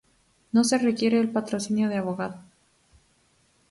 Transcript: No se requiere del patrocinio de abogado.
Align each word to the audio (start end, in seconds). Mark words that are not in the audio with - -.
No 0.51 0.63
se 0.63 0.79
requiere 0.79 1.17
del 1.17 1.29
patrocinio 1.29 1.87
de 1.87 1.97
abogado. 1.97 2.39